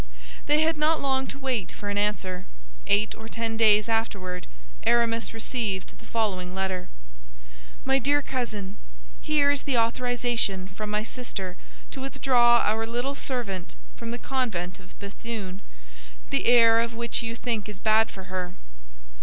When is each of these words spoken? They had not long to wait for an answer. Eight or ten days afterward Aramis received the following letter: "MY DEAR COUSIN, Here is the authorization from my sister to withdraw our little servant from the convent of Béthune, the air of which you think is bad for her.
They 0.47 0.61
had 0.63 0.79
not 0.79 0.99
long 0.99 1.27
to 1.27 1.37
wait 1.37 1.71
for 1.71 1.89
an 1.91 1.97
answer. 1.99 2.47
Eight 2.87 3.13
or 3.13 3.29
ten 3.29 3.55
days 3.55 3.87
afterward 3.87 4.47
Aramis 4.83 5.31
received 5.31 5.99
the 5.99 6.07
following 6.07 6.55
letter: 6.55 6.89
"MY 7.85 7.99
DEAR 7.99 8.23
COUSIN, 8.23 8.77
Here 9.21 9.51
is 9.51 9.61
the 9.61 9.77
authorization 9.77 10.67
from 10.69 10.89
my 10.89 11.03
sister 11.03 11.55
to 11.91 12.01
withdraw 12.01 12.61
our 12.65 12.87
little 12.87 13.13
servant 13.13 13.75
from 13.95 14.09
the 14.09 14.17
convent 14.17 14.79
of 14.79 14.97
Béthune, 14.99 15.59
the 16.31 16.47
air 16.47 16.79
of 16.79 16.95
which 16.95 17.21
you 17.21 17.35
think 17.35 17.69
is 17.69 17.77
bad 17.77 18.09
for 18.09 18.23
her. 18.23 18.55